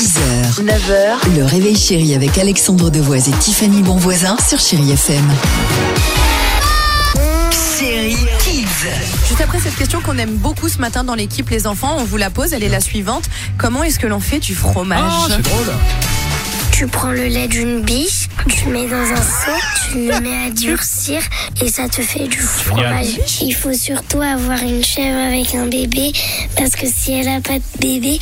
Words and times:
6h, 0.00 0.64
9h, 0.64 1.36
le 1.36 1.44
réveil 1.44 1.76
chéri 1.76 2.14
avec 2.14 2.38
Alexandre 2.38 2.88
Devoise 2.88 3.28
et 3.28 3.32
Tiffany 3.32 3.82
Bonvoisin 3.82 4.34
sur 4.38 4.58
Chéri 4.58 4.92
FM. 4.92 5.30
Chéri 7.78 8.16
Kids. 8.38 8.88
Juste 9.28 9.42
après 9.42 9.60
cette 9.60 9.76
question 9.76 10.00
qu'on 10.00 10.16
aime 10.16 10.36
beaucoup 10.36 10.70
ce 10.70 10.78
matin 10.78 11.04
dans 11.04 11.14
l'équipe 11.14 11.50
Les 11.50 11.66
Enfants, 11.66 11.96
on 11.98 12.04
vous 12.04 12.16
la 12.16 12.30
pose, 12.30 12.54
elle 12.54 12.62
est 12.62 12.70
la 12.70 12.80
suivante. 12.80 13.24
Comment 13.58 13.82
est-ce 13.82 13.98
que 13.98 14.06
l'on 14.06 14.20
fait 14.20 14.38
du 14.38 14.54
fromage 14.54 15.12
c'est 15.28 15.42
drôle. 15.42 15.66
Tu 16.72 16.86
prends 16.86 17.10
le 17.10 17.26
lait 17.26 17.46
d'une 17.46 17.82
biche, 17.82 18.30
tu 18.48 18.64
le 18.64 18.72
mets 18.72 18.86
dans 18.88 18.96
un 18.96 19.16
seau, 19.16 19.52
tu 19.92 19.98
le 19.98 20.18
mets 20.20 20.46
à 20.46 20.50
durcir 20.50 21.20
et 21.60 21.68
ça 21.68 21.90
te 21.90 22.00
fait 22.00 22.26
du 22.26 22.38
fromage. 22.38 23.20
Il 23.42 23.54
faut 23.54 23.74
surtout 23.74 24.22
avoir 24.22 24.62
une 24.62 24.82
chèvre 24.82 25.18
avec 25.18 25.54
un 25.54 25.66
bébé 25.66 26.14
parce 26.56 26.70
que 26.70 26.86
si 26.86 27.12
elle 27.12 27.28
a 27.28 27.42
pas 27.42 27.58
de 27.58 27.80
bébé, 27.80 28.18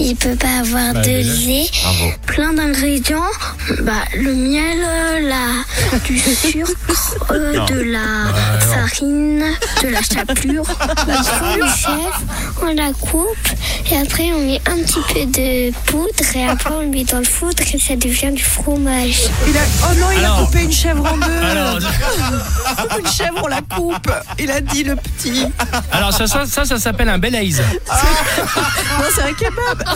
il 0.00 0.16
peut 0.16 0.36
pas 0.36 0.60
avoir 0.60 0.94
Bah, 0.94 1.00
de 1.02 1.46
lait. 1.46 1.66
Plein 2.26 2.52
d'ingrédients, 2.52 3.22
bah, 3.82 3.92
le 4.16 4.34
miel, 4.34 4.78
euh, 4.80 5.28
la, 5.28 5.98
du 6.06 6.18
sucre, 6.20 6.70
euh, 7.30 7.66
de 7.66 7.80
la 7.80 8.57
farine, 8.88 9.44
de 9.82 9.88
la 9.88 10.02
chapelure. 10.02 10.64
On 10.80 11.22
prend 11.22 11.56
le 11.56 11.66
chèvre, 11.68 12.20
on 12.62 12.74
la 12.74 12.92
coupe 12.92 13.48
et 13.90 13.96
après 13.98 14.30
on 14.32 14.40
met 14.40 14.60
un 14.66 14.76
petit 14.82 15.00
peu 15.12 15.24
de 15.26 15.72
poudre 15.86 16.36
et 16.36 16.46
après 16.46 16.70
on 16.74 16.80
le 16.80 16.86
met 16.88 17.04
dans 17.04 17.18
le 17.18 17.24
foudre 17.24 17.62
et 17.72 17.78
ça 17.78 17.96
devient 17.96 18.30
du 18.32 18.42
fromage. 18.42 19.22
Il 19.46 19.56
a- 19.56 19.60
Oh 19.84 19.94
non, 19.98 20.06
il 20.12 20.18
Alors. 20.24 20.40
a 20.40 20.44
coupé 20.44 20.62
une 20.64 20.72
chèvre 20.72 21.04
en 21.12 21.16
deux. 21.16 21.38
Alors, 21.40 21.78
une 22.98 23.06
chèvre, 23.06 23.40
on 23.42 23.46
la 23.46 23.60
coupe. 23.62 24.10
Il 24.38 24.50
a 24.50 24.60
dit 24.60 24.84
le 24.84 24.96
petit. 24.96 25.44
alors 25.92 26.12
ça, 26.12 26.26
ça, 26.26 26.44
ça, 26.46 26.64
ça 26.64 26.78
s'appelle 26.78 27.08
un 27.08 27.18
belaise. 27.18 27.62
Non, 27.88 29.04
c'est 29.14 29.22
un 29.22 29.32
kebab. 29.32 29.84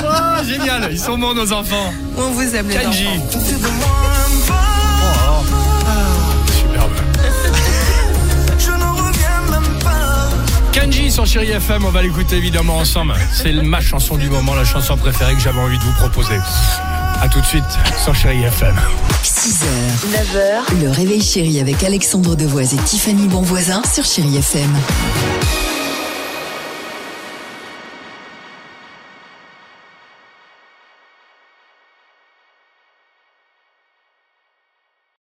Oh, 0.00 0.44
génial, 0.44 0.88
ils 0.90 0.98
sont 0.98 1.18
bons 1.18 1.34
nos 1.34 1.52
enfants. 1.52 1.92
On 2.16 2.30
vous 2.30 2.54
aime 2.54 2.68
les 2.68 2.78
enfants. 2.86 4.17
Sur 11.18 11.40
Chéri 11.40 11.50
FM, 11.50 11.84
on 11.84 11.90
va 11.90 12.00
l'écouter 12.00 12.36
évidemment 12.36 12.76
ensemble. 12.76 13.12
C'est 13.32 13.52
ma 13.52 13.80
chanson 13.80 14.16
du 14.16 14.30
moment, 14.30 14.54
la 14.54 14.64
chanson 14.64 14.96
préférée 14.96 15.34
que 15.34 15.40
j'avais 15.40 15.58
envie 15.58 15.76
de 15.76 15.82
vous 15.82 15.92
proposer. 15.94 16.36
A 17.20 17.28
tout 17.28 17.40
de 17.40 17.44
suite 17.44 17.64
sur 18.00 18.14
Chéri 18.14 18.44
FM. 18.44 18.76
6h, 19.24 19.64
9h, 20.12 20.80
le 20.80 20.90
réveil 20.90 21.20
chéri 21.20 21.58
avec 21.58 21.82
Alexandre 21.82 22.36
Devoise 22.36 22.72
et 22.74 22.76
Tiffany 22.76 23.26
Bonvoisin 23.26 23.82
sur 23.92 24.04
Chéri 24.04 24.36
FM. 24.36 24.70